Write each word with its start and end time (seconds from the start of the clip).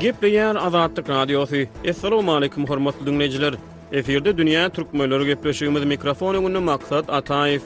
Gip 0.00 0.22
beyan 0.22 0.54
azatlık 0.56 1.08
radyosu. 1.08 1.56
Assalamu 1.90 2.34
aleyküm 2.34 2.66
hormatly 2.66 3.06
dünnleciler. 3.06 3.54
Efirde 3.92 4.30
dünýä 4.30 4.70
türkmenleri 4.70 5.08
möylörü 5.08 5.26
gepleşiyyumuz 5.26 5.84
mikrofonu 5.84 6.38
unu 6.40 6.60
maksat 6.60 7.10
Ataif. 7.10 7.62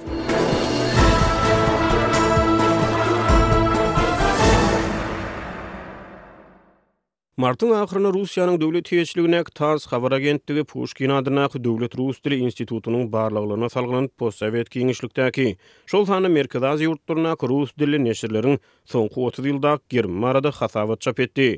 Martın 7.40 7.72
axırına 7.74 8.12
Rusiyanın 8.14 8.60
dövlət 8.62 8.86
təşkilatına 8.92 9.40
taz 9.58 9.88
xəbər 9.90 10.14
agentliyi 10.14 10.62
Pushkin 10.70 11.10
adına 11.10 11.48
Dövlət 11.64 11.96
Rus 11.98 12.20
dili 12.24 12.36
institutunun 12.46 13.08
barlığına 13.14 13.68
salğınıb 13.74 14.12
postsovet 14.22 14.68
kiçiklikdəki 14.70 15.46
Şol 15.86 16.04
Merkəz 16.36 16.64
Aziya 16.72 16.90
yurdlarına 16.90 17.34
rus 17.42 17.72
dili 17.78 17.96
nəşrlərinin 18.04 18.58
sonqu 18.94 19.26
30 19.32 19.46
yılda 19.50 19.72
gir 19.88 20.04
marada 20.04 20.48
xəsavət 20.60 21.00
çap 21.08 21.18
etdi. 21.26 21.48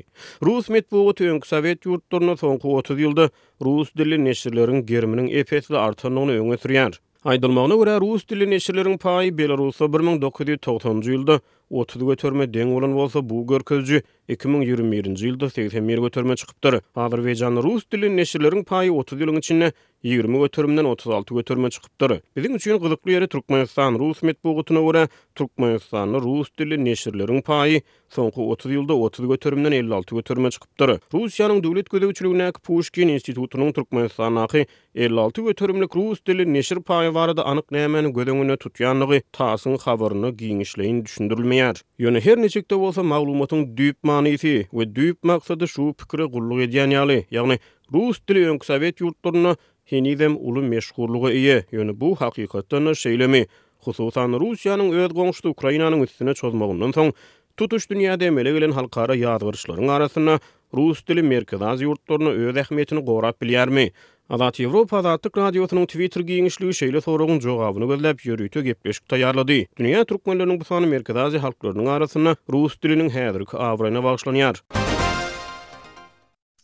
Rus 0.41 0.67
mətbuatı 0.73 1.15
tönk 1.29 1.45
sovet 1.45 1.85
yurdlarına 1.85 2.35
sonqu 2.37 2.73
30 2.81 2.97
ildə 2.99 3.29
rus 3.61 3.89
dili 3.97 4.17
nəşrlərinin 4.25 4.81
germinin 4.89 5.27
efesli 5.29 5.77
artığını 5.77 6.39
öngə 6.39 6.57
sürən. 6.57 6.97
Aydılmağına 7.25 7.75
görə 7.83 7.99
rus 8.01 8.25
dili 8.29 8.49
nəşrlərinin 8.49 8.97
payı 8.97 9.37
Belarusda 9.37 9.85
1990-cı 9.99 11.11
ildə 11.19 11.37
30 11.69 12.03
götürme 12.07 12.47
deň 12.53 12.75
bolan 12.75 12.93
bolsa 12.95 13.19
bu 13.29 13.47
görkezji 13.47 14.01
2021-nji 14.29 15.23
ýylda 15.29 15.47
81 15.49 15.97
götürme 15.99 16.35
çykypdyr. 16.35 16.75
Hazir 16.95 17.17
rus 17.65 17.83
dilini 17.91 18.15
neşirleriň 18.21 18.63
paýy 18.63 18.91
30 18.91 19.19
ýylyň 19.21 19.37
içinde 19.37 19.71
20 20.03 20.37
götürmeden 20.41 20.85
36 20.85 21.33
götürme 21.33 21.69
çykypdyr. 21.69 22.11
Biziň 22.35 22.53
üçin 22.55 22.77
gyzykly 22.79 23.11
ýeri 23.15 23.27
Türkmenistan 23.27 23.95
rus 23.99 24.23
medpugatyna 24.23 24.79
görä 24.81 25.07
Türkmenistanyň 25.35 26.21
rus 26.21 26.49
dilini 26.59 26.89
neşirleriň 26.91 27.41
paýy 27.41 27.81
soňky 28.15 28.41
30 28.41 28.71
ýylda 28.71 28.91
30 28.93 29.27
götürmeden 29.27 29.71
56 29.71 30.15
götürme 30.15 30.49
çykypdyr. 30.51 30.89
Rusiýanyň 31.13 31.63
döwlet 31.63 31.89
gözegçiligine 31.89 32.51
Pushkin 32.51 33.07
institutunyň 33.07 33.71
Türkmenistanyňy 33.73 34.65
56 34.95 35.41
götürmelik 35.41 35.95
rus 35.95 36.19
dili 36.27 36.53
neşir 36.53 36.75
paýy 36.75 37.13
barada 37.15 37.45
anyk 37.45 37.71
näme 37.71 38.01
gözegini 38.11 38.55
tutýanlygy 38.59 39.21
taýsyn 39.33 39.77
habaryny 39.81 40.29
giňişleýin 40.43 41.03
düşündürilmeýär. 41.05 41.56
bolmaýar. 41.57 41.79
Ýöne 41.99 42.19
her 42.21 42.37
näçekde 42.39 42.77
bolsa 42.79 43.03
maglumatyň 43.03 43.63
düýp 43.77 43.95
manysy 44.03 44.67
we 44.71 44.85
düýp 44.85 45.15
maksady 45.23 45.67
şu 45.67 45.93
pikiri 45.93 46.27
gullug 46.29 46.59
edýän 46.63 46.91
ýaly, 46.93 47.25
ýagny 47.31 47.57
rus 47.93 48.21
dili 48.27 48.45
öňkü 48.49 48.65
sowet 48.65 49.01
ýurtlaryna 49.01 49.55
henizem 49.91 50.37
uly 50.37 50.61
meşhurlugy 50.69 51.33
ýe, 51.33 51.61
ýöne 51.73 51.93
bu 51.99 52.15
hakykatdan 52.15 52.91
şeýlemi, 52.93 53.45
hususan 53.85 54.35
Russiýanyň 54.39 54.93
öz 54.95 55.13
goňşdy 55.15 55.47
Ukrainanyň 55.49 56.03
üstüne 56.07 56.33
çözmagyndan 56.33 56.91
soň 56.91 57.13
tutuş 57.57 57.89
dünýäde 57.89 58.29
meleg 58.31 58.53
bilen 58.55 58.71
halkara 58.71 59.15
ýadgarlyklaryň 59.15 59.89
arasyna 59.89 60.39
rus 60.73 61.01
dili 61.07 61.23
merkezi 61.23 61.87
ýurtlaryna 61.87 62.35
öz 62.49 62.55
ähmiýetini 62.65 63.03
gorap 63.05 63.41
bilýärmi? 63.41 63.91
Azat 64.29 64.59
Ewropada 64.59 65.17
Türk 65.17 65.37
Radio'sundan 65.37 65.85
Twitter 65.91 66.21
giňişli 66.25 66.65
we 66.71 66.75
şeýle 66.85 66.99
töweregiň 67.05 67.39
jogabyny 67.45 67.87
berlep 67.93 68.25
ýüregi 68.27 68.63
gepleşik 68.65 69.05
taýýarlady. 69.13 69.59
Dünya 69.81 70.03
türkmenleriniň 70.11 70.59
bu 70.59 70.65
taýyny 70.71 70.87
merkezaz 70.95 71.39
halklaryň 71.47 71.87
arasynda 71.95 72.35
rus 72.57 72.75
diliniň 72.87 73.09
häzirki 73.17 73.55
wagtda 73.63 73.99
baglaşlanýar. 74.07 74.55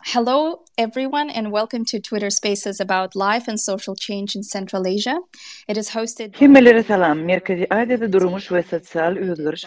Hello, 0.05 0.59
everyone, 0.77 1.29
and 1.29 1.47
welcome 1.49 1.85
to 1.85 1.97
Twitter 1.97 2.29
Spaces 2.29 2.81
about 2.81 3.15
life 3.15 3.47
and 3.47 3.57
social 3.57 3.95
change 3.95 4.35
in 4.35 4.43
Central 4.43 4.85
Asia. 4.85 5.17
It 5.69 5.77
is 5.77 5.89
hosted... 5.91 6.35
Himmelere 6.35 6.83
salam, 6.85 7.19
merkezi 7.19 7.67
adeta 7.69 8.09
durumuş 8.13 8.51
ve 8.51 8.63
sosial 8.63 9.15
uyudularış 9.15 9.61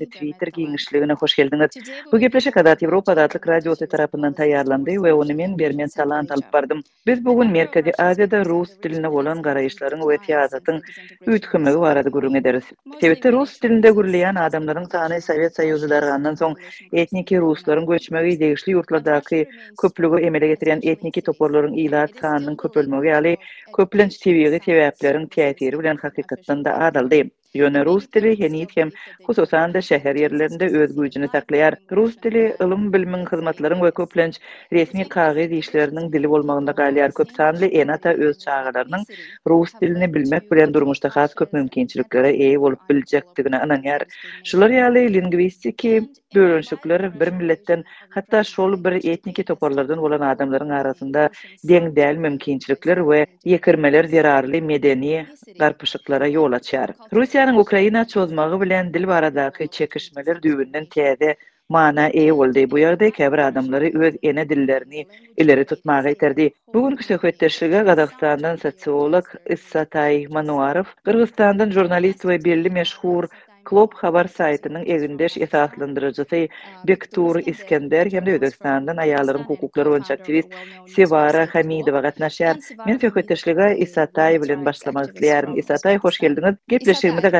Twitter 0.00 0.48
gengişliğine 0.48 1.12
hoş 1.12 1.36
geldiniz. 1.36 1.70
Bu 2.12 2.18
gepleşe 2.18 2.50
kadat 2.50 2.82
Evropa 2.82 3.12
adatlık 3.12 3.48
radyosu 3.48 3.86
tarafından 3.88 4.32
tayarlandı 4.32 4.90
ve 4.90 5.12
onu 5.12 5.34
men 5.34 5.58
bermen 5.58 5.86
salan 5.86 6.26
talip 6.26 6.78
Biz 7.06 7.24
bugün 7.24 7.50
merkezi 7.50 7.92
adeta 7.98 8.44
Rus 8.44 8.70
diline 8.82 9.08
olan 9.08 9.42
garayışların 9.42 10.08
ve 10.08 10.18
fiyatatın 10.18 10.82
ütkümü 11.26 11.76
var 11.78 12.04
gürün 12.04 12.34
ederiz. 12.34 12.64
Sevette 13.00 13.32
Rus 13.32 13.62
dilinde 13.62 13.90
gürleyen 13.90 14.34
adamların 14.34 14.84
tanı 14.84 15.20
sovet 15.20 15.56
sayyuzlarından 15.56 16.34
son 16.34 16.54
etnik 16.92 17.32
rusların 17.32 17.82
etnik 17.82 18.12
etnik 18.12 19.32
etnik 19.32 19.79
köplügü 19.82 20.22
emele 20.30 20.48
getiren 20.52 20.82
etniki 20.92 21.22
toporlaryň 21.28 21.76
ýa-da 21.84 22.02
sanynyň 22.20 22.58
köpelmegi 22.64 23.10
ýaly 23.12 23.32
köplenç 23.78 24.18
tebigi 24.26 24.62
tebäpleriň 24.68 25.26
tiyatiri 25.38 25.82
bilen 25.84 26.02
hakykatdan 26.06 26.64
da 26.68 26.76
adaldy. 26.90 27.22
Yöne 27.58 27.82
rus 27.88 28.04
dili 28.14 28.30
henit 28.38 28.70
hem 28.76 28.90
khususan 29.26 29.72
da 29.74 29.80
şehir 29.80 30.14
yerlerinde 30.20 31.28
saklayar. 31.28 31.74
Rus 31.92 32.16
dili 32.24 32.56
ilim 32.60 32.92
bilmin 32.92 33.24
hizmetlerin 33.26 33.74
we 33.74 33.90
köplenç 33.90 34.38
resmi 34.72 35.08
kağız 35.08 35.36
işlerinin 35.52 36.12
dili 36.12 36.30
bolmagynda 36.30 36.70
galyar 36.72 37.12
köp 37.12 37.30
sanly 37.32 37.66
enata 37.80 38.12
öz 38.12 38.38
çağalarynyň 38.38 39.04
rus 39.46 39.70
dilini 39.82 40.14
bilmek 40.14 40.52
bilen 40.52 40.74
durmuşda 40.74 41.08
has 41.08 41.34
köp 41.34 41.52
mümkinçiliklere 41.52 42.30
ähli 42.30 42.60
bolup 42.60 42.80
biljekdigini 42.90 43.58
ananyar. 43.58 44.02
Şular 44.44 44.70
lingvisti 44.70 45.14
lingwistiki 45.14 46.02
bölünşükler 46.34 47.20
bir 47.20 47.28
milletden 47.32 47.84
hatta 48.10 48.44
şol 48.44 48.84
bir 48.84 49.08
etniki 49.12 49.44
toparlardan 49.44 49.98
olan 49.98 50.20
adamlaryň 50.20 50.74
arasında 50.74 51.30
deng 51.68 51.96
del 51.96 52.16
mümkinçilikler 52.16 52.96
we 52.96 53.26
yekirmeler 53.44 54.04
zerarli 54.04 54.62
medeni 54.62 55.26
garpyşyklara 55.58 56.26
yol 56.26 56.52
açar. 56.52 56.90
Rusya 57.12 57.39
Rusiýanyň 57.40 57.60
Ukraina 57.60 58.00
çözmagy 58.12 58.56
bilen 58.62 58.88
dil 58.96 59.04
baradaky 59.10 59.68
çekişmeler 59.76 60.40
düwünden 60.42 60.84
täze 60.96 61.30
mana 61.76 62.04
ewe 62.24 62.34
boldy. 62.40 62.66
Bu 62.74 62.78
ýerde 62.82 63.08
käbir 63.18 63.38
adamlary 63.44 63.88
öz 64.08 64.14
ene 64.32 64.44
dillerini 64.50 65.06
ileri 65.44 65.64
tutmagy 65.70 66.08
aýtdy. 66.12 66.46
Bugünkü 66.76 67.04
söhbetdeşlige 67.08 67.80
Gadaqstandan 67.88 68.56
sosiolog 68.66 69.26
Issatay 69.56 70.20
Manuarov, 70.38 70.88
Kırgızstandan 71.04 71.70
jurnalist 71.78 72.22
we 72.30 72.38
belli 72.50 72.70
meşhur 72.80 73.24
Klub 73.64 73.92
xabar 73.94 74.24
saytının 74.26 74.82
egindeş 74.86 75.36
esaslandırıcısı 75.36 76.48
Bektur 76.88 77.36
İskender 77.46 78.12
hem 78.12 78.26
de 78.26 78.32
Ödöstan'dan 78.32 78.96
ayarların 78.96 79.42
hukukları 79.42 79.90
önç 79.92 80.10
aktivist 80.10 80.48
Sivara 80.88 81.46
Hamidova 81.54 82.00
gatnaşar. 82.00 82.56
Men 82.86 82.98
fekötteşliğe 82.98 83.76
İsatay 83.78 84.42
bilen 84.42 84.64
başlamak 84.64 85.06
istiyarım. 85.14 85.58
İsatay, 85.58 85.96
hoş 85.96 86.18
geldiniz. 86.18 86.54
Gepleşirme 86.68 87.22
de 87.22 87.30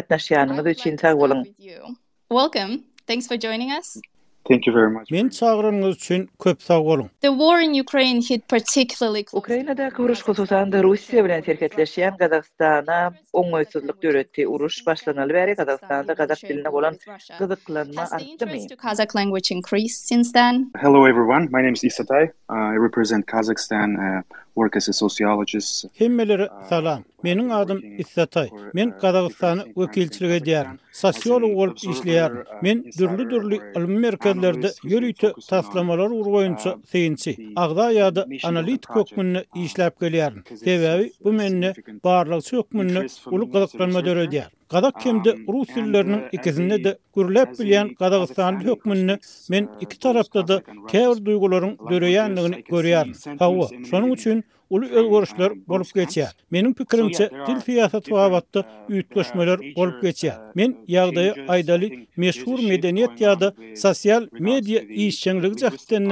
Welcome. 2.31 2.79
Thanks 3.07 3.29
for 3.29 3.37
joining 3.37 3.71
us. 3.79 4.01
Thank 4.49 4.67
you 4.67 4.73
very 4.77 4.91
much. 4.93 5.11
Men 5.11 5.29
çağırınız 5.29 5.97
üçin 5.97 6.29
köp 6.45 6.63
sağ 6.63 6.81
olun. 6.81 7.11
The 7.21 7.29
war 7.29 7.61
in 7.63 7.81
Ukraine 7.83 8.19
hit 8.21 8.49
particularly 8.49 9.25
Ukrainada 9.33 9.91
kurush 9.91 10.23
hususan 10.29 10.73
da 10.73 10.83
Russiya 10.83 11.25
bilen 11.25 11.43
terketleşen 11.43 12.17
Qazaqstana 12.17 13.13
oňoysuzlyk 13.33 14.03
döretti. 14.03 14.49
Uruş 14.49 14.87
başlanaly 14.87 15.33
bäri 15.35 15.55
Qazaqstanda 15.57 16.15
Qazaq 16.15 16.43
diline 16.49 16.73
bolan 16.73 16.95
gyzyklanma 17.41 18.03
artdy 18.11 18.75
Qazaq 18.77 19.17
language 19.17 19.55
increased 19.55 20.09
since 20.09 20.33
then. 20.33 20.71
Hello 20.77 21.07
everyone. 21.09 21.45
My 21.51 21.63
name 21.63 21.73
is 21.73 21.85
Isatay. 21.85 22.25
Uh, 22.49 22.57
I 22.57 22.77
represent 22.89 23.27
Kazakhstan 23.27 23.95
uh, 23.95 24.23
work 24.55 24.77
as 24.77 24.89
a 24.89 24.93
sociologist. 24.93 25.85
Himmeler 26.01 26.49
salam. 26.69 27.03
Mening 27.25 27.51
adım 27.53 27.83
Issatay. 27.99 28.49
Men 28.75 28.99
Qazaqstanı 28.99 29.61
e, 29.63 29.67
wekilçiligi 29.75 30.39
diýär. 30.51 30.67
Sosiolog 30.93 31.53
bolup 31.57 31.79
işleýär. 31.79 32.41
E, 32.41 32.45
men 32.63 32.79
dürli-dürli 32.99 33.57
ilmi 33.77 33.99
merkezlerde 34.05 34.67
ýörüýtü 34.91 35.33
taslamalar 35.49 36.11
urgoýunçy 36.21 36.71
e, 36.71 36.81
syýinçi. 36.93 37.31
Agda 37.57 37.89
ýa-da 37.93 38.23
analitik 38.51 38.97
hökmünni 38.97 39.43
işläp 39.57 39.95
gelýär. 40.05 40.41
Sebäbi 40.65 41.13
bu 41.25 41.33
menni 41.33 41.73
barlyk 42.05 42.53
hökmünni 42.53 43.01
uly 43.37 43.45
galyklanma 43.57 44.01
döredýär. 44.09 44.49
Qazaq 44.73 45.01
kimdi 45.03 45.31
rus 45.49 45.69
dillerinin 45.77 46.23
uh, 46.23 46.29
ikisinde 46.33 46.79
de 46.85 46.99
gürlep 47.17 47.59
bilen 47.59 47.89
Qazaqstan 48.01 48.65
hökmünni 48.67 49.19
men 49.51 49.65
uh, 49.65 49.71
iki 49.81 49.99
tarapda 49.99 50.49
da 50.49 50.57
käwr 50.93 51.19
duýgularyň 51.31 51.75
döreýändigini 51.91 52.59
görýär. 52.71 53.13
Hawa, 53.39 53.67
şonuň 53.91 54.11
üçin 54.17 54.45
ulu 54.71 54.87
örüşler 54.87 55.53
bolup 55.69 55.95
geçiyor. 55.95 56.29
Mening 56.51 56.77
pikirimçe 56.77 57.31
dil 57.47 57.61
fiyatat 57.61 58.05
tuwabatda 58.05 58.61
e, 58.61 58.93
üýtgeşmeler 58.93 59.75
bolup 59.77 60.03
geçiyor. 60.03 60.35
E, 60.35 60.53
Men 60.55 60.71
ýagdaý 60.89 61.29
aydali 61.49 61.89
meşhur 62.17 62.59
medeniýet 62.71 63.21
ýa 63.25 63.37
sosial 63.85 64.29
media 64.33 64.81
iýişçiligi 64.83 65.59
jahatdan 65.61 66.05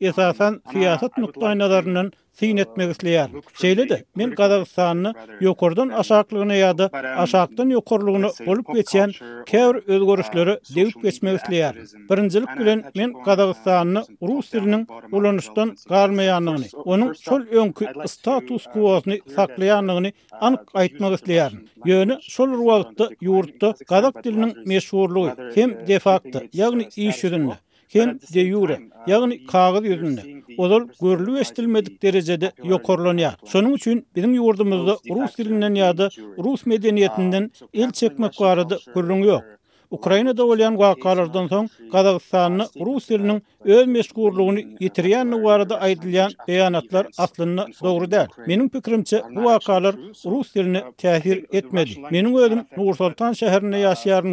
esasan 0.00 0.62
siyaset 0.72 1.16
nuqtai 1.18 1.56
nazarından 1.58 2.12
sin 2.32 2.56
etmek 2.56 2.90
isleyer. 2.90 3.28
Şeýle 3.62 3.88
de 3.88 4.04
men 4.16 4.30
Gazagystanyň 4.30 5.14
yokordan 5.40 5.88
aşaklygyny 5.88 6.56
ýa-da 6.60 6.90
aşakdan 7.22 7.70
ýokurlygyny 7.70 8.46
bolup 8.46 8.66
geçen 8.74 9.10
käwr 9.50 9.76
özgörüşleri 9.94 10.58
degip 10.74 11.02
geçmek 11.02 11.40
isleýär. 11.40 11.74
Birinjilik 12.10 12.58
bilen 12.58 12.84
men 12.94 13.10
Gazagystanyň 13.24 14.04
rus 14.22 14.52
dilinin 14.52 14.86
ulanyşdan 15.12 15.68
garmaýanlygyny, 15.92 16.76
onuň 16.76 17.08
uh, 17.10 17.10
uh, 17.10 17.22
şol 17.26 17.42
öňkü 17.60 17.84
uh, 17.96 18.06
status 18.06 18.64
quo-sny 18.72 19.18
saklaýanlygyny 19.36 20.12
anyk 20.40 20.60
aýtmak 20.60 21.12
isleýär. 21.18 21.52
Ýöne 21.88 22.18
şol 22.34 22.50
wagtda 22.68 23.04
ýurtda 23.26 23.68
Gazag 23.90 24.14
diliniň 24.24 24.52
meşhurlygy 24.72 25.30
hem 25.56 25.70
defakty, 25.88 26.38
ýagny 26.52 26.84
iýşürinme, 26.90 27.56
Ken 27.88 28.20
de 28.34 28.40
yure, 28.40 28.78
yani 29.06 29.46
kağıt 29.46 29.84
yüzünde. 29.84 30.20
Ozal 30.58 30.88
görülü 31.02 31.38
eştilmedik 31.38 32.02
derecede 32.02 32.52
yokorlan 32.64 33.16
ya. 33.16 33.34
Sonun 33.44 33.72
üçün 33.72 34.06
bizim 34.16 34.34
yurdumuzda 34.34 34.92
Rus 35.10 35.38
dilinden 35.38 35.74
ya 35.74 35.98
da 35.98 36.08
Rus 36.44 36.66
medeniyetinden 36.66 37.50
uh, 37.62 37.66
el 37.74 37.90
çekmek 37.90 38.40
var 38.40 38.58
adı 38.58 38.78
görülün 38.94 39.22
yok. 39.22 39.42
Ukrainada 39.90 40.44
olayan 40.46 40.72
wakalardan 40.72 41.46
son 41.46 41.68
Kazakistanyny 41.92 42.62
Rus 42.86 43.08
dilinin 43.10 43.42
öz 43.64 43.86
meşgurlugyny 43.86 44.60
ýetirýän 44.80 45.28
wagtda 45.46 45.76
aýdylýan 45.86 46.30
beýanatlar 46.48 47.04
aslynda 47.18 47.66
dogru 47.82 48.06
däl. 48.10 48.26
Meniň 48.48 48.68
pikirimçe 48.68 49.22
bu 49.30 49.40
wakalar 49.48 49.94
uh, 49.94 50.10
Rus 50.32 50.54
dilini 50.54 50.80
tehir 50.98 51.44
etmedi. 51.52 51.90
Meniň 52.10 52.34
özüm 52.44 52.58
uh, 52.58 52.78
Nur 52.78 52.94
Sultan 52.94 53.32
şäherinde 53.32 53.76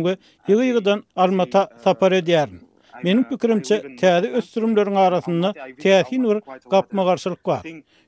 ve 0.05 0.13
we 0.47 0.53
ýygydan 0.53 1.03
Almata 1.15 1.69
sapar 1.83 2.11
edýärin. 2.11 2.59
Menin 3.03 3.23
pikirimçe 3.29 3.77
täze 4.01 4.29
ösürümlörüň 4.29 4.95
arasynda 4.95 5.49
täsin 5.83 6.23
bir 6.27 6.37
gapma 6.73 7.03
garşylyk 7.03 7.45
bar. 7.45 7.61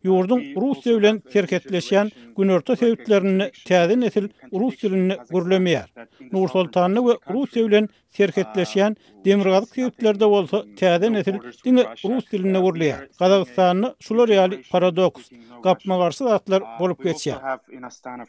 Yurdun 0.03 0.41
Rus 0.61 0.79
döwlen 0.85 1.19
terketleşen 1.33 2.09
günörtä 2.37 2.73
söýütlerini 2.81 3.45
täze 3.71 3.97
nesil 4.03 4.25
Rus 4.59 4.75
dilini 4.83 5.13
gürlemeýär. 5.33 5.87
Nur 6.31 6.47
Sultanly 6.49 6.99
we 7.07 7.33
Rus 7.33 7.49
döwlen 7.55 7.89
terketleşen 8.19 8.95
demirgazyk 9.25 9.69
söýütlerde 9.77 10.29
bolsa 10.35 10.63
täze 10.83 11.11
nesil 11.13 11.35
dini 11.65 11.83
Rus 12.05 12.25
dilini 12.31 12.57
gürleýär. 12.67 12.99
Qazaqstanny 13.19 13.87
şular 14.05 14.27
ýaly 14.37 14.61
paradoks 14.69 15.29
gapma 15.63 15.97
garşylyk 16.03 16.31
atlar 16.39 16.61
bolup 16.79 16.99
geçýär. 17.09 17.35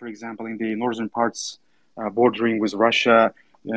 For 0.00 0.08
example 0.16 0.50
in 0.50 0.58
the 0.58 0.74
northern 0.84 1.08
parts 1.20 1.58
uh, 1.96 2.16
bordering 2.16 2.60
with 2.64 2.74
Russia, 2.86 3.16
uh, 3.26 3.74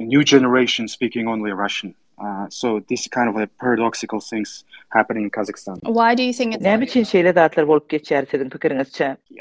a 0.00 0.04
new 0.14 0.24
generation 0.24 0.86
speaking 0.88 1.28
only 1.28 1.52
Russian. 1.64 1.94
Uh, 2.18 2.46
so 2.50 2.82
this 2.88 3.08
kind 3.08 3.28
of 3.28 3.36
a 3.36 3.46
paradoxical 3.60 4.20
things 4.20 4.64
happening 4.90 5.24
in 5.24 5.30
Kazakhstan. 5.30 5.78
Why 5.82 6.14
do 6.14 6.22
you 6.22 6.32
think 6.38 6.54
it's 6.54 6.64
Nämiçe 6.72 7.02
şeýle 7.12 7.32
datlar 7.38 7.68
bolup 7.70 7.88
geçýär 7.94 8.26
sizin 8.30 8.50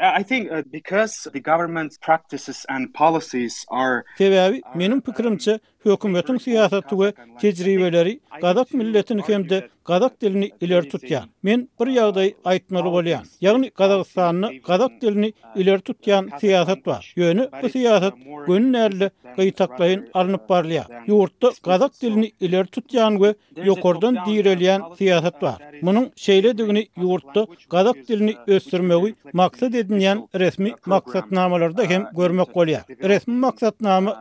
I 0.01 0.23
think 0.23 0.51
uh, 0.51 0.61
because 0.71 1.27
the 1.33 1.39
government's 1.41 1.97
practices 1.97 2.65
and 2.69 2.93
policies 2.93 3.65
are 3.69 4.05
pikirimçe 4.17 5.59
hökümetin 5.83 6.37
siyasatu 6.37 6.99
ve 6.99 7.13
tecriveleri 7.39 8.19
kazak 8.41 8.73
milletin 8.73 9.17
hemde 9.19 9.67
kazak 9.83 10.21
dilini 10.21 10.51
iler 10.61 10.83
tutyan. 10.89 11.23
Men, 11.43 11.69
bir 11.81 11.87
yağday 11.87 12.33
aytmalı 12.45 12.89
bolýan. 12.97 13.23
Ýagny 13.41 13.69
kazakistanina 13.71 14.49
kazak 14.65 15.01
dilini 15.01 15.33
iler 15.55 15.79
tutyan 15.79 16.29
siyasat 16.41 16.87
var. 16.87 17.13
Ýöni 17.17 17.63
bu 17.63 17.69
siyasat 17.69 18.13
gönünerli 18.47 19.09
qayitaklayen 19.35 20.07
alınıp 20.13 20.49
barlyar. 20.49 20.87
Yurtta 21.07 21.49
kazak 21.63 21.91
dilini 22.01 22.31
iler 22.39 22.65
tutyan 22.65 23.21
ve 23.21 23.35
yokordan 23.65 24.17
diriliyan 24.25 24.81
siyasat 24.97 25.43
var. 25.43 25.57
Munun 25.81 26.11
şeyle 26.15 26.57
digini 26.57 26.87
yurtta 27.01 27.45
kazak 27.69 27.95
dilini 28.09 28.35
östirmegi 28.47 29.15
maksat 29.33 29.75
edinyan 29.75 30.27
resmi 30.35 30.71
maksatnamalarda 30.85 31.83
hem 31.83 32.07
görmek 32.17 32.47
bolýar. 32.49 32.83
Resmi 33.09 33.33
maksat 33.35 33.75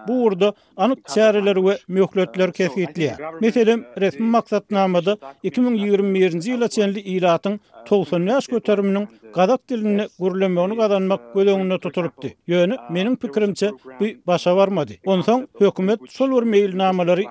bu 0.08 0.24
urda 0.24 0.52
anut 0.76 0.98
charile 1.14 1.49
ýerler 1.56 1.76
we 1.76 1.78
möhletler 1.88 2.52
kesgitlýär. 2.52 3.16
Meselem, 3.40 3.84
resmi 4.00 4.26
maksatnamada 4.26 5.16
2021-nji 5.44 6.50
ýyla 6.54 6.68
çenli 6.68 7.00
ýylatyň 7.14 7.58
90 7.90 8.26
ýaş 8.28 8.48
köteriminiň 8.50 9.06
gazak 9.34 9.60
dilini 9.70 10.06
gurulmagyny 10.18 10.76
gazanmak 10.78 11.20
gödeňine 11.34 11.78
tutulupdy. 11.80 12.32
Ýöne 12.48 12.76
meniň 12.90 13.16
pikirimçe 13.16 13.70
bu 14.00 14.06
başa 14.26 14.56
barmady. 14.56 14.98
Onsoň 15.06 15.46
hökümet 15.60 16.00
şol 16.10 16.30
bir 16.36 16.48
meýil 16.52 16.74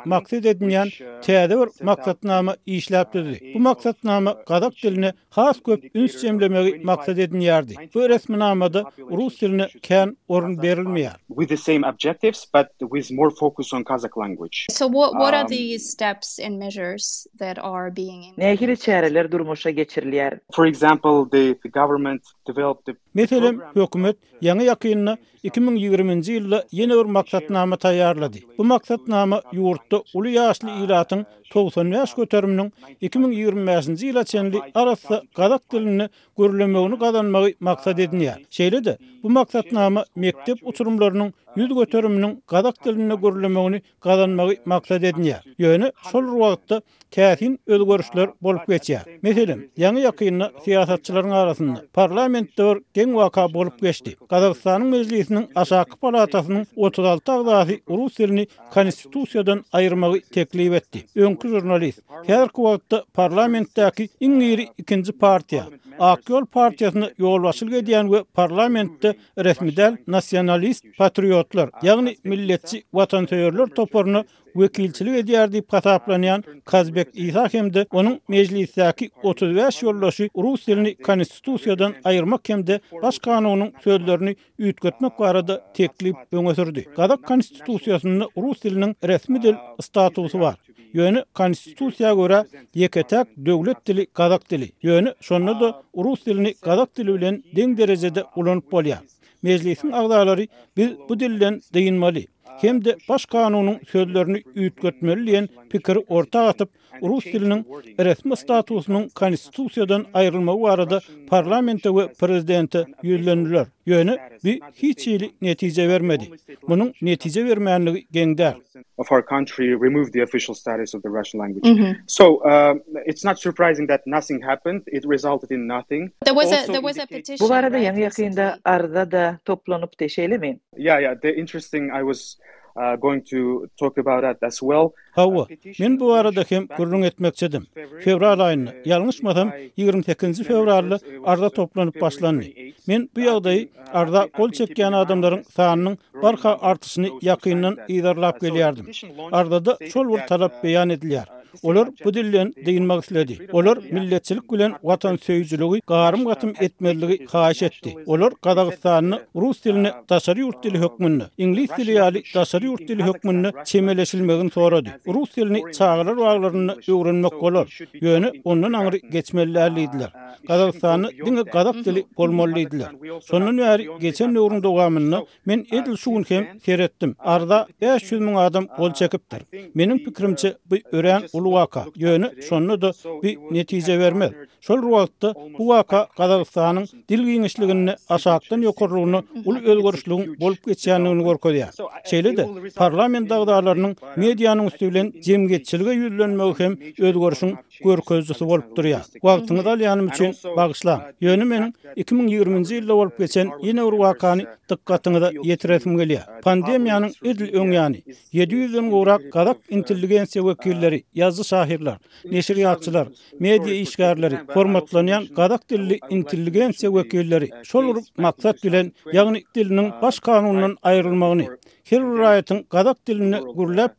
maksat 0.05 0.45
edinýän 0.45 0.89
täze 1.21 1.49
bir 1.59 1.85
maksatnama 1.85 2.55
işläp 2.67 3.09
Bu 3.53 3.59
maksatnama 3.59 4.35
gazak 4.47 4.73
dilini 4.83 5.11
has 5.29 5.59
köp 5.65 5.95
üns 5.95 6.21
çemlemegi 6.21 6.79
maksat 6.83 7.17
edinýärdi. 7.17 7.73
Bu 7.95 8.09
resmi 8.09 8.39
namada 8.39 8.83
rus 9.17 9.41
diline 9.41 9.63
kän 9.81 10.15
orun 10.27 10.53
berilmeýär. 10.55 11.15
With 11.29 11.49
the 11.49 11.57
same 11.57 11.87
objectives 11.87 12.45
but 12.53 12.91
with 12.93 13.11
more 13.11 13.29
focus 13.39 13.73
on 13.73 13.83
Kazakh 13.83 14.08
basic 14.09 14.17
language. 14.17 14.65
So 14.71 14.87
what, 14.87 15.13
what 15.19 15.33
are 15.33 15.41
um, 15.41 15.47
the 15.49 15.77
steps 15.77 16.39
and 16.39 16.59
measures 16.59 17.27
that 17.39 17.57
are 17.59 17.91
being 17.95 18.23
in 18.23 18.33
Nehir 18.37 18.75
çäreler 18.75 19.31
durmuşa 19.31 19.69
geçirilýär. 19.69 20.39
For 20.55 20.65
example, 20.67 21.25
the, 21.31 21.57
the 21.63 21.69
government 21.69 22.21
developed 22.47 22.85
the 22.85 22.95
Meselem 23.13 23.61
hökümet 23.75 24.15
ýa-ni 24.41 24.65
2020-nji 24.69 26.35
ýylda 26.37 26.59
ýene 26.79 26.97
bir 26.99 27.09
maksatnama 27.19 27.75
taýýarlady. 27.75 28.43
Bu 28.57 28.63
maksatnama 28.63 29.41
ýurtda 29.53 29.99
uly 30.15 30.33
ýaşly 30.37 30.75
ýaratyň 30.85 31.25
90 31.53 31.91
ýaş 31.97 32.13
göterminiň 32.15 32.69
2020-nji 33.01 34.11
ýyla 34.11 34.23
çenli 34.29 34.61
arasy 34.75 35.19
gadak 35.35 35.65
dilini 35.73 36.07
görülmegini 36.37 36.99
gadanmagy 37.01 37.51
maksat 37.59 37.99
edýär. 38.05 38.45
Şeýle-de 38.53 38.97
bu 39.23 39.29
maksatnama 39.29 40.05
mekdep 40.15 40.61
uturumlarynyň 40.67 41.33
yüz 41.55 41.69
götürümünün 41.73 42.43
qazaq 42.51 42.73
diline 42.85 43.15
gürlümünü 43.15 43.81
qazanmağı 43.99 44.55
maksad 44.65 45.03
edinye. 45.03 45.37
Yönü, 45.57 45.91
sol 46.11 46.23
ruvaqda 46.31 46.77
təsin 47.15 47.55
özgörüşlər 47.67 48.29
bolub 48.41 48.67
geçiyə. 48.69 48.99
Meselim, 49.21 49.63
yanı 49.77 49.99
yakınına 49.99 50.51
siyasatçıların 50.63 51.29
arasında 51.29 51.81
parlamentde 51.93 52.63
geng 52.63 52.85
gen 52.93 53.15
vaka 53.15 53.53
bolub 53.53 53.77
geçdi. 53.81 54.15
Qazaqstanın 54.29 54.87
meclisinin 54.87 55.45
aşaqı 55.55 55.95
palatasının 56.01 56.67
36 56.75 57.31
ağdası 57.31 57.77
Rus 57.89 58.17
dilini 58.17 58.47
konstitusiyadan 58.71 59.63
ayırmağı 59.73 60.19
teklif 60.33 60.73
etdi. 60.73 60.99
Önkü 61.15 61.49
jurnalist, 61.49 62.01
her 62.27 62.47
kuvaqda 62.47 63.03
parlamentdaki 63.13 64.09
ingiri 64.19 64.67
ikinci 64.77 65.11
partiya, 65.11 65.65
Akyol 65.99 66.45
partiyasını 66.45 67.13
yol 67.17 67.43
vasıl 67.43 67.69
ve 68.11 68.23
parlamentde 68.23 69.13
resmidel 69.37 69.97
nasyonalist 70.07 70.85
patriot 70.97 71.38
patriotlar, 71.39 71.69
yani 71.83 72.15
milletçi 72.23 72.83
vatanseverler 72.93 73.65
toporunu 73.65 74.25
vekilçilik 74.55 75.17
ediyar 75.19 75.51
pataplanayan 75.61 76.43
Kazbek 76.65 77.07
İsa 77.13 77.49
hemde 77.53 77.85
onun 77.91 78.21
meclisdaki 78.27 79.09
35 79.23 79.83
yollaşı 79.83 80.29
Rus 80.37 80.67
dilini 80.67 80.95
konstitusiyadan 80.95 81.93
ayırmak 82.03 82.49
hemde 82.49 82.79
baş 83.01 83.19
kanunun 83.19 83.73
sözlerini 83.83 84.35
ütkötmek 84.59 85.19
varada 85.19 85.61
teklip 85.73 86.15
öne 86.31 86.55
sürdü. 86.55 86.83
konstitusiyasında 87.27 88.27
Rus 88.37 88.63
dilinin 88.63 88.95
resmi 89.07 89.43
dil 89.43 89.55
statusu 89.81 90.39
var. 90.39 90.55
Yönü 90.93 91.25
konstitusiyaya 91.33 92.15
göre 92.15 92.45
yeketak 92.75 93.27
dövlet 93.45 93.85
dili 93.85 94.05
kazak 94.05 94.51
dili. 94.51 94.71
Yönü 94.81 95.13
sonunda 95.21 95.59
da 95.59 95.83
Rus 95.97 96.25
dilini 96.25 96.53
kazak 96.53 96.97
dili 96.97 97.13
bilen 97.13 97.43
den 97.55 97.77
derecede 97.77 98.23
ulanıp 98.35 98.71
bolyar. 98.71 98.99
Mejlisin 99.41 99.91
agdalary 99.91 100.45
bir 100.77 100.95
bu 101.09 101.19
dillen 101.19 101.61
değinmeli. 101.73 102.25
Kimde 102.61 102.95
baş 103.09 103.25
kanunun 103.25 103.77
sözlerini 103.91 104.37
üýtgetmeli 104.39 105.31
den 105.31 105.49
pikir 105.69 105.97
orta 106.07 106.47
atıp 106.47 106.69
rus 107.01 107.25
dilinin 107.25 107.65
resmi 107.99 108.37
statusunun 108.37 109.09
konstitusiyadan 109.15 110.05
ayrılmağı 110.13 110.71
arada 110.71 110.99
parlamenta 111.29 111.97
ve 111.97 112.07
prezidenti 112.13 112.85
yüzlenirler. 113.03 113.67
Yönü 113.85 114.17
bir 114.43 114.61
hiç 114.75 115.07
iyili 115.07 115.31
netice 115.41 115.89
vermedi. 115.89 116.23
Bunun 116.67 116.93
netice 117.01 117.45
vermeyenliği 117.45 118.07
gengder. 118.11 118.55
of 118.97 119.11
our 119.11 119.21
country 119.29 119.71
removed 119.71 120.11
the 120.13 120.21
official 120.23 120.53
status 120.53 120.93
of 120.95 121.03
the 121.03 121.09
Russian 121.09 121.39
language. 121.39 121.69
Mm 121.69 121.77
-hmm. 121.77 121.95
So 122.07 122.25
uh, 122.43 122.75
it's 123.05 123.25
not 123.25 123.39
surprising 123.39 123.87
that 123.89 124.05
nothing 124.07 124.43
happened. 124.43 124.81
It 124.91 125.05
resulted 125.05 125.49
in 125.49 125.67
nothing. 125.69 126.11
There 126.25 126.35
was, 126.35 126.51
a, 126.51 126.65
there 126.65 126.81
was 126.83 126.99
a 126.99 127.05
petition. 127.07 127.49
Bu 127.49 127.53
arada 127.53 127.77
yani 127.77 128.01
yakında 128.01 129.11
da 129.11 129.39
toplanıp 129.45 129.97
teşeyle 129.97 130.37
mi? 130.37 130.59
Yeah, 130.77 131.01
yeah. 131.01 131.19
The 131.21 131.35
interesting, 131.35 131.89
I 131.95 131.99
was... 132.01 132.35
uh, 132.81 132.95
going 133.05 133.21
to 133.33 133.41
talk 133.81 133.95
about 134.03 134.21
that 134.25 134.39
as 134.49 134.57
well. 134.61 134.93
Hawa, 135.15 135.47
men 135.79 135.99
bu 135.99 136.11
arada 136.13 136.43
hem 136.49 136.67
gurrun 136.77 137.01
etmek 137.01 137.33
istedim. 137.33 137.67
Fevral 138.03 138.39
ayını, 138.39 138.73
yalnız 138.85 139.23
madam 139.23 139.51
28. 139.77 140.43
fevrarlı 140.43 140.99
arda 141.25 141.45
uh, 141.47 141.53
toplanıp 141.53 142.01
başlandı. 142.01 142.45
Men 142.87 143.09
bu 143.15 143.19
yağdayı 143.19 143.65
uh, 143.75 143.95
arda 143.95 144.27
kol 144.31 144.51
çekken 144.51 144.91
adamların 144.91 145.41
sahanının 145.41 145.97
barka 146.23 146.57
artısını 146.61 147.07
yakınının 147.21 147.77
idarlap 147.87 148.41
geliyardim. 148.41 148.91
Arda 149.31 149.65
da 149.65 149.77
çol 149.89 150.05
vur 150.05 150.19
talap 150.19 150.53
uh, 150.59 150.63
beyan 150.63 150.89
ediliyar. 150.89 151.38
Olar 151.63 151.89
bu 152.05 152.13
dillen 152.13 152.53
deyinmek 152.65 153.03
istedi. 153.03 153.47
Olar 153.51 153.77
milletçilik 153.91 154.51
bilen 154.51 154.73
vatan 154.83 155.15
söyüzlüğü 155.15 155.79
garım 155.87 156.25
gatım 156.25 156.53
etmeliği 156.59 157.25
haiş 157.29 157.61
etti. 157.63 157.93
Olar 158.05 158.33
Kadagistan'ı 158.41 159.19
Rus 159.35 159.63
diline 159.65 159.91
tasarı 160.07 160.39
yurt 160.39 160.63
dili 160.63 160.77
hükmünü, 160.79 161.23
İngiliz 161.37 161.69
dili 161.77 161.91
yali 161.91 162.23
tasarı 162.33 162.65
yurt 162.65 162.79
dili 162.87 163.03
hükmünü 163.03 163.51
çemeleşilmeğin 163.65 164.49
soradı. 164.49 164.89
Rus 165.07 165.35
dilini 165.37 165.71
çağırlar 165.73 166.17
varlarını 166.17 166.71
öğrenmek 166.71 167.43
olar. 167.43 167.79
Yönü 167.93 168.31
ondan 168.43 168.73
anırı 168.73 168.97
geçmeliyidiler. 168.97 170.11
Ah, 170.13 170.13
ah, 170.15 170.47
Kadagistan'ı 170.47 171.11
dini 171.25 171.45
kadak 171.45 171.75
dili 171.75 172.03
kolmoliyidiler. 172.17 172.89
Sonun 173.21 173.57
veri, 173.57 173.87
geçen 173.99 174.33
növrün 174.33 174.63
doğamını 174.63 175.25
men 175.45 175.65
edil 175.71 175.95
suğun 175.95 176.23
kem 176.23 176.57
kerettim. 176.59 177.15
Arda 177.19 177.67
500 177.81 178.21
min 178.21 178.35
adam 178.35 178.67
kol 178.67 178.89
ah, 178.89 178.93
çekiptir. 178.93 179.39
Menin 179.75 179.97
pikrimci 179.97 180.53
bu 180.71 180.75
öğren 180.91 181.21
ulu 181.39 181.51
vaka 181.53 181.85
yönü 181.95 182.41
sonunu 182.41 182.81
da 182.81 182.91
bir 183.23 183.37
netice 183.51 183.99
vermel. 183.99 184.33
Şol 184.61 184.77
ruvalıkta 184.81 185.33
bu 185.57 185.67
vaka 185.67 186.01
Qazaqistan'ın 186.17 186.85
dil 187.09 187.23
giyinişliğinin 187.23 187.89
asaktan 188.09 188.61
yokorluğunu 188.61 189.23
ulu 189.45 189.57
ölgörüşlüğün 189.59 190.39
bolup 190.41 190.65
geçiyanını 190.65 191.23
gorko 191.23 191.53
diya. 191.53 191.69
Şeyle 192.05 192.37
de 192.37 192.47
parlament 192.75 193.29
dağdarlarının 193.29 193.95
medyanın 194.15 194.67
üstüylen 194.67 195.13
cemgeçilge 195.23 195.91
yüllenmeu 195.91 196.53
hem 196.57 196.77
ölgörüşün 196.99 197.55
görközüsü 197.83 198.45
bolup 198.49 198.75
duruya. 198.75 199.01
Vaktını 199.23 199.65
da 199.65 199.71
liyanım 199.71 200.07
için 200.07 200.33
bağışla. 200.57 201.11
Yönü 201.21 201.43
menin 201.45 201.73
2020 201.95 202.67
yılda 202.75 202.93
bolup 202.95 203.17
geçen 203.17 203.49
yine 203.63 203.83
ulu 203.83 203.97
vakani 203.99 204.45
dikkatini 204.69 205.21
da 205.21 205.31
yetiretim 205.43 205.97
geliyar. 205.97 206.25
Pandemiyanın 206.43 207.11
idil 207.23 207.53
ön 207.53 207.69
yani 207.71 208.03
700 208.31 208.75
ön 208.75 208.83
uğrak 208.91 209.21
intelligensiya 209.69 210.47
vekilleri 210.47 211.03
ya 211.13 211.28
yazı 211.29 211.43
sahirler, 211.43 211.97
neşriyatçılar, 212.25 213.07
medya 213.39 213.73
işgarları, 213.85 214.37
formatlanayan 214.53 215.23
qadak 215.37 215.69
dilli 215.69 215.99
intelligensiya 216.09 216.93
vekilleri, 216.95 217.47
şol 217.69 217.85
maksat 218.25 218.55
bilen 218.63 218.87
yani 219.17 219.43
dilinin 219.55 219.89
baş 220.01 220.19
kanunundan 220.19 220.75
ayrılmağını, 220.83 221.45
Kir 221.93 222.01
rayatın 222.23 222.59
qadak 222.73 222.97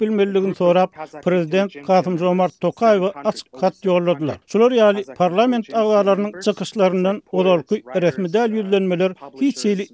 bilmelligin 0.00 0.52
sorap, 0.62 0.90
prezident 1.24 1.70
Qasım 1.86 2.18
Jomart 2.18 2.60
Tokayva 2.60 3.08
açık 3.24 3.46
kat 3.60 3.74
yolladılar. 3.88 4.36
Şolar 4.46 4.94
parlament 5.22 5.66
ağalarının 5.80 6.32
çıkışlarından 6.46 7.16
odolku 7.38 7.74
resmi 8.04 8.28
dəl 8.36 8.50
yüzlenmeler 8.58 9.10
uh, 9.10 9.16
hiç 9.40 9.58
eyli 9.70 9.84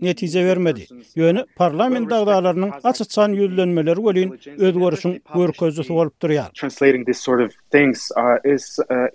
vermedi. 0.49 0.83
Yöni 1.21 1.41
uh, 1.43 1.47
parlament 1.63 2.09
ağalarının 2.17 2.71
açıçan 2.91 3.31
yüzlenmeler 3.41 3.97
gölün 4.07 4.31
özgörüşün 4.65 5.15
görközü 5.39 5.83
sorup 5.85 6.15
Translating 6.21 7.03
this 7.07 7.21
sort 7.29 7.41
of 7.47 7.51
things 7.77 7.99
uh, 8.23 8.39
is 8.55 8.65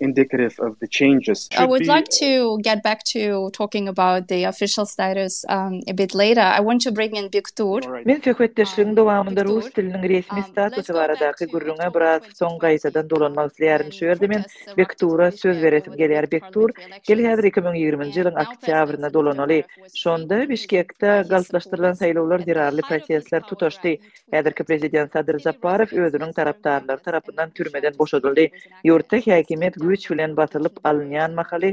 indicative 0.06 0.54
of 0.66 0.70
the 0.82 0.88
changes. 0.98 1.38
I 1.64 1.66
would 1.72 1.86
like 1.94 2.08
to 2.24 2.30
get 2.68 2.78
back 2.88 3.00
to 3.16 3.22
talking 3.60 3.84
about 3.94 4.22
the 4.32 4.40
official 4.52 4.84
status 4.94 5.34
um, 5.56 5.74
a 5.92 5.94
bit 6.02 6.12
later. 6.22 6.44
I 6.58 6.62
want 6.68 6.80
to 6.86 6.90
bring 6.98 7.12
in 7.20 7.26
Biktur. 7.36 7.78
Мен 8.10 8.20
сөхбеттешлигин 8.26 8.94
давамында 8.98 9.44
тилинин 9.78 10.04
ресмий 10.14 10.44
статусу 10.50 10.96
барадагы 10.98 11.46
гүрүнгө 11.54 11.88
бирок 11.96 12.26
соң 12.40 12.58
кайсадан 12.64 13.08
долонмак 13.12 13.54
силерин 13.56 13.92
шөрдү 13.96 14.28
мен 14.32 14.44
сөз 14.76 15.62
беретим 15.64 15.96
келер 16.00 16.28
Биктур. 16.34 16.74
2020 17.08 18.12
жылдын 18.16 18.36
октябрында 18.44 19.10
долонолу. 19.16 19.60
Шонда 20.02 20.42
Бишкекте 20.52 21.20
галтлаштырылган 21.32 21.96
шайлоолор 22.02 22.44
дирарлы 22.48 22.84
протесттер 22.88 23.44
тутушту. 23.48 23.96
Хазирки 24.32 24.62
президент 24.68 25.12
Садыр 25.14 25.40
Запаров 25.42 25.92
өзүнүн 25.92 26.32
тараптарлары 26.36 27.00
тарабынан 27.04 27.52
түрмөдөн 27.56 27.96
goşadyldy. 28.02 28.46
Ýurtda 28.88 29.20
häkimet 29.26 29.74
güç 29.82 30.06
bilen 30.10 30.36
batılıp 30.40 30.76
alynýan 30.88 31.34
mahaly 31.40 31.72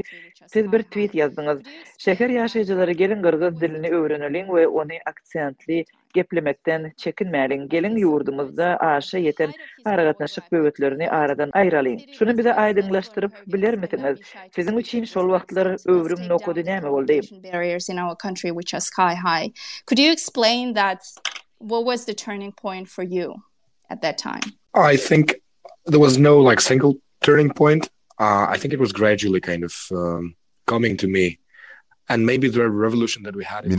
siz 0.54 0.72
bir 0.72 0.82
tweet 0.90 1.14
ýazdyňyz. 1.20 1.62
Şeher 2.06 2.30
ýaşaýjylary 2.38 2.94
gelin 3.02 3.22
gyrgyz 3.26 3.60
dilini 3.62 3.90
öwrenelin 4.00 4.46
we 4.56 4.66
ony 4.82 4.98
aksentli 5.12 5.80
geplemekten 6.14 6.92
çekinmelin. 6.96 7.68
Gelin 7.68 7.96
yurdumuzda 7.96 8.68
aşa 8.76 9.18
yeten 9.18 9.50
aragatnaşyk 9.84 10.44
böwetlerini 10.52 11.10
aradan 11.10 11.50
ayralyň. 11.60 12.00
Şunu 12.18 12.38
bize 12.38 12.50
aýdyňlaşdyryp 12.64 13.32
biler 13.52 13.74
misiniz? 13.82 14.18
Sizin 14.54 14.76
üçin 14.84 15.04
şol 15.04 15.26
wagtlar 15.34 15.66
öwrüm 15.96 16.22
nokudy 16.28 16.60
näme 16.60 16.90
boldy? 16.90 17.20
Could 19.86 19.98
you 19.98 20.10
explain 20.12 20.74
that 20.74 20.98
what 21.58 21.82
was 21.84 22.06
the 22.06 22.14
turning 22.14 22.52
point 22.62 22.88
for 22.88 23.02
you 23.02 23.34
at 23.90 24.02
that 24.02 24.18
time? 24.18 24.40
I 24.92 24.96
think 24.96 25.39
there 25.86 26.00
was 26.00 26.18
no 26.18 26.40
like 26.40 26.60
single 26.60 26.94
turning 27.22 27.50
point 27.52 27.88
uh 28.18 28.46
i 28.48 28.56
think 28.58 28.72
it 28.74 28.80
was 28.80 28.92
gradually 28.92 29.40
kind 29.40 29.64
of 29.64 29.74
um, 29.92 30.34
coming 30.66 30.96
to 30.96 31.06
me 31.06 31.38
and 32.08 32.26
maybe 32.26 32.48
the 32.48 32.68
revolution 32.68 33.22
that 33.22 33.36
we 33.36 33.44
had 33.44 33.64
in 33.64 33.72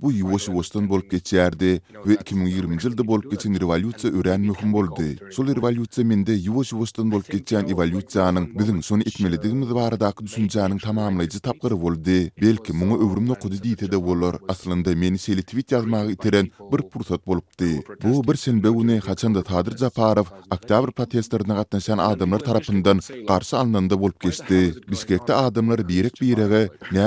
bu 0.00 0.12
yuvaş 0.12 0.48
yuvaştan 0.48 0.88
bol 0.88 1.00
keçerdi 1.00 1.82
ve 2.06 2.14
2020 2.14 2.76
yılda 2.84 3.06
bol 3.06 3.22
geçen 3.30 3.60
revolüciya 3.60 4.12
öğren 4.14 4.40
mühüm 4.40 4.72
boldi. 4.72 5.06
Sol 5.32 5.46
revolüciya 5.46 6.06
mende 6.06 6.32
yuvaş 6.32 6.72
yuvaştan 6.72 7.12
bol 7.12 7.22
geçen 7.30 7.64
evolüciyanın 7.68 8.58
bizim 8.58 8.82
son 8.82 9.00
ekmele 9.00 9.38
dedim 9.42 9.62
de 9.62 10.24
düşüncanın 10.24 10.78
tamamlayıcı 10.78 11.38
boldi. 11.62 12.32
Belki 12.42 12.72
muna 12.72 12.94
övrümna 12.94 13.34
kudu 13.34 13.54
dite 13.62 13.92
de 13.92 14.02
bolor. 14.06 14.34
Aslında 14.48 14.94
meni 14.96 15.18
seyli 15.18 15.42
tweet 15.42 15.72
yazmağı 15.72 16.10
iteren 16.10 16.48
bir 16.72 16.82
pursat 16.88 17.26
bolupdi. 17.26 17.82
Bu 18.04 18.24
bir 18.24 18.34
senbe 18.36 18.68
une 18.68 18.98
haçanda 18.98 19.42
Tadir 19.42 19.76
Zafarov 19.76 20.24
Aktabr 20.50 20.90
patestlerine 20.92 21.54
katnaşan 21.54 21.98
adamlar 21.98 22.38
tarafından 22.40 23.00
karşı 23.28 23.56
alnanda 23.56 24.00
bolp 24.00 24.20
geçti. 24.20 24.74
Biskekte 24.90 25.34
adamlar 25.34 25.88
birek 25.88 26.12
birek 26.20 26.22
birek 26.22 26.36
birek 26.36 26.50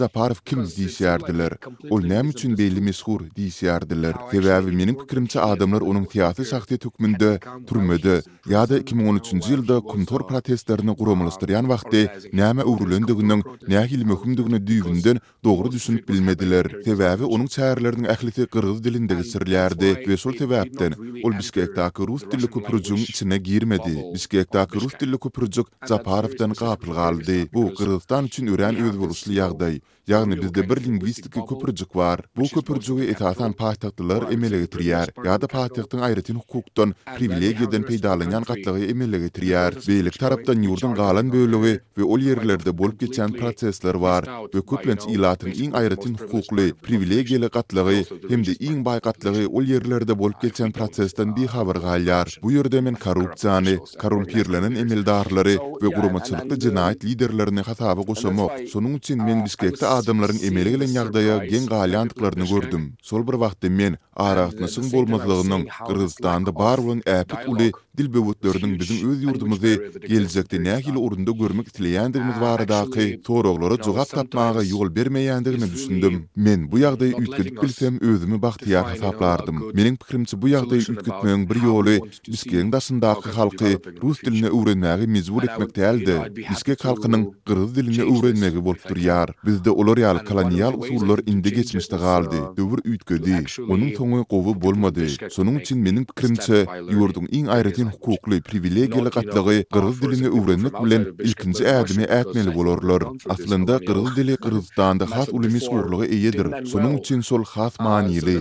birek 0.00 0.46
kim 0.46 0.58
birek 0.62 1.21
diýýärdiler. 1.22 1.52
Ol 1.90 2.02
näme 2.10 2.30
üçin 2.30 2.56
belli 2.58 2.80
meşhur 2.88 3.20
diýýärdiler? 3.36 4.14
Sebäbi 4.32 4.72
meniň 4.76 4.96
pikirimçe 5.02 5.40
adamlar 5.40 5.82
onuň 5.82 6.04
tiýatry 6.12 6.44
şahsy 6.44 6.78
tökmünde 6.78 7.40
turmady. 7.66 8.22
ýa-da 8.46 8.78
2013-nji 8.78 9.54
ýylda 9.54 9.80
kontor 9.86 10.26
protestlerini 10.28 10.90
guramlaşdyrýan 10.90 11.66
wagtda 11.70 12.30
näme 12.42 12.62
öwrülendigini, 12.62 13.40
nähil 13.68 14.04
möhümdigini 14.04 14.58
düýgünden 14.60 15.20
dogry 15.44 15.70
düşünip 15.72 16.08
bilmediler. 16.08 16.64
Sebäbi 16.84 17.24
onuň 17.24 17.46
çäherleriniň 17.56 18.06
ähliti 18.08 18.46
gyrgyz 18.52 18.84
dilinde 18.84 19.14
gysyrlardy 19.14 19.90
we 20.06 20.16
şol 20.16 20.32
sebäpden 20.42 20.92
ol 21.24 21.32
Bişkekdäki 21.38 22.06
rus 22.08 22.22
dilli 22.30 22.46
köprüjüň 22.46 23.00
içine 23.10 23.38
girmedi. 23.38 23.94
Bişkekdäki 24.14 24.80
rus 24.80 24.92
dilli 25.00 25.18
köprüjük 25.18 25.66
Zaparovdan 25.86 26.52
gapyl 26.52 26.90
galdy. 26.92 27.48
Bu 27.54 27.72
Gürgistan 27.78 28.24
üçin 28.24 28.46
ören 28.46 28.76
öz 28.76 28.98
boluşly 28.98 29.38
ýagdaý. 29.38 29.80
Ýagny 30.08 30.42
bizde 30.42 30.70
bir 30.70 30.84
lingwi 30.84 31.11
turistik 31.12 31.48
köpürjük 31.48 31.92
bar. 31.98 32.18
Bu 32.36 32.44
köpürjügi 32.54 33.04
etatan 33.12 33.52
paýtaqtylar 33.60 34.22
emele 34.34 34.58
getirýär. 34.64 35.08
Ýa-da 35.24 35.48
paýtaqtyň 35.54 36.00
aýratyn 36.08 36.38
hukukdan, 36.40 36.94
privilegiýadan 37.16 37.82
peýdalanýan 37.88 38.46
gatlygy 38.50 38.86
emele 38.92 39.18
getirýär. 39.26 39.76
Beýlik 39.86 40.16
tarapdan 40.22 40.64
ýurdun 40.66 40.94
galan 40.96 41.30
bölügi 41.34 41.74
we 41.96 42.04
ol 42.04 42.24
ýerlerde 42.28 42.72
bolup 42.78 42.98
geçen 43.00 43.32
prosesler 43.32 43.96
bar. 44.04 44.24
Bu 44.52 44.62
köplenç 44.70 45.06
ilatyn 45.14 45.52
iň 45.64 45.70
aýratyn 45.80 46.16
hukukly, 46.20 46.72
privilegiýeli 46.84 47.50
gatlygy 47.56 48.28
hem 48.30 48.44
de 48.46 48.54
iň 48.68 48.80
baý 48.86 49.00
gatlygy 49.06 49.46
ol 49.50 49.68
ýerlerde 49.74 50.16
bolup 50.18 50.40
geçen 50.42 50.72
prosesden 50.72 51.34
bi 51.36 51.46
galýar. 51.52 52.28
Bu 52.42 52.52
ýerde 52.54 52.80
men 52.80 52.94
korrupsiýany, 53.06 53.76
korrupsiýerleriň 54.02 54.80
emeldarlary 54.84 55.56
we 55.80 55.88
gurumçylykly 55.96 56.56
jinayat 56.66 57.04
liderlerini 57.04 57.60
hasaba 57.68 58.02
goşmak. 58.02 58.64
Şonuň 58.72 58.92
üçin 58.96 59.18
men 59.22 59.42
Bishkekde 59.44 59.86
adamlaryň 59.86 60.38
emele 60.48 60.70
gelen 60.70 61.01
ýagdaýa 61.02 61.36
geň 61.52 61.64
galyandyklaryny 61.72 62.46
gördüm. 62.52 62.84
Sol 63.10 63.24
bir 63.28 63.36
wagtda 63.44 63.70
men 63.80 63.96
aragatnysyň 64.24 64.90
bolmazlygynyň 64.94 65.64
Gürgistanda 65.88 66.54
bar 66.62 66.78
bolan 66.86 67.02
äpit 67.16 67.50
uly 67.54 67.68
dilbewutlarning 67.96 68.72
bizim 68.80 69.08
o'z 69.12 69.20
yurdimizni 69.26 69.72
kelajakda 70.10 70.58
nahil 70.66 70.94
o'rinda 71.04 71.32
ko'rmak 71.40 71.68
tilayandigimiz 71.76 72.36
varidaqi 72.46 73.04
to'roqlari 73.28 73.76
jug'at 73.86 74.10
tatmaga 74.18 74.62
yo'l 74.74 74.88
bermayandigini 74.98 75.66
tushundim. 75.74 76.14
Men 76.46 76.60
bu 76.72 76.76
yaqda 76.84 77.04
o'tkizib 77.20 77.56
bilsam 77.64 77.94
o'zimni 78.10 78.38
baxtiyor 78.46 78.84
hisoblardim. 78.92 79.56
Mening 79.78 79.96
fikrimcha 80.02 80.34
bu 80.42 80.46
yaqda 80.54 80.74
o'tkizmang 80.92 81.42
bir 81.50 81.58
yo'li 81.70 81.96
Biskek 82.32 82.66
dasindagi 82.74 83.26
xalqi 83.36 83.70
rus 84.04 84.18
tilini 84.24 84.48
o'rganmagi 84.58 85.06
majbur 85.16 85.42
etmak 85.48 85.70
tayildi. 85.78 86.14
Biskek 86.50 86.78
xalqining 86.86 87.24
qirg'iz 87.48 87.72
tilini 87.78 88.02
o'rganmagi 88.12 88.60
bo'lib 88.66 88.82
turyar. 88.90 89.28
Bizda 89.46 89.70
ular 89.80 89.98
kolonial 90.30 90.74
usullar 90.84 91.18
indi 91.32 91.50
kechmishda 91.58 91.96
qoldi. 92.06 92.36
Dovr 92.58 92.78
o'tkizdi. 92.92 93.36
Uning 93.74 93.90
to'ng'i 93.98 94.22
qovu 94.32 94.50
bo'lmadi. 94.64 95.04
Sonun 95.36 95.54
uchun 95.60 95.78
mening 95.86 96.04
fikrimcha 96.10 96.56
yurdim 96.98 97.26
eng 97.38 97.48
ayri 97.56 97.70
hem 97.82 97.90
hukukly 97.90 98.40
privilegiýalary 98.40 99.14
gatlygy 99.14 99.62
gyrgyz 99.74 99.96
dilini 100.02 100.28
öwrenmek 100.38 100.74
bilen 100.84 101.02
ilkinji 101.28 101.64
ädimi 101.78 102.04
ätmeli 102.18 102.54
bolarlar. 102.58 103.02
Aslında 103.34 103.76
gyrgyz 103.78 104.16
dili 104.16 104.36
Gyrgyzstanda 104.44 105.04
has 105.16 105.28
ulumy 105.36 105.60
sowrlygy 105.68 106.06
eýedir. 106.16 106.48
Şonuň 106.72 106.92
üçin 107.00 107.20
şol 107.28 107.44
has 107.54 107.74
ah, 107.78 107.84
manyly. 107.84 108.38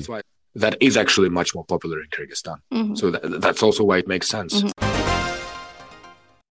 That 0.63 0.75
is 0.87 0.97
actually 0.97 1.29
much 1.29 1.49
more 1.55 1.65
popular 1.73 1.97
in 2.03 2.09
Kyrgyzstan. 2.15 2.57
Mhm. 2.73 2.93
So 2.99 3.05
that's 3.43 3.61
also 3.63 3.81
why 3.87 3.97
it 3.99 4.07
makes 4.07 4.27
sense. 4.29 4.53
Mhm. 4.55 4.71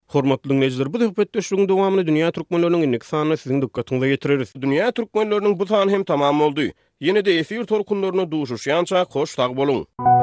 Hormatly 0.08 0.60
bu 0.60 0.70
söhbet 0.70 1.28
dünýä 2.08 2.30
türkmenläriniň 2.30 3.36
siziň 3.42 3.62
dikkatiňize 3.62 4.08
getiririz. 4.08 4.52
Dünýä 4.56 4.92
türkmenläriniň 4.92 5.58
bu 5.58 5.90
hem 5.92 6.04
tamam 6.04 6.40
boldy. 6.40 6.72
Yeni 7.00 7.24
de 7.24 7.38
efir 7.38 7.64
torkunlarına 7.64 8.30
duşuş 8.30 8.66
ýança 8.66 9.06
hoş 9.10 9.34
tağ 9.34 9.56
bolun. 9.56 10.15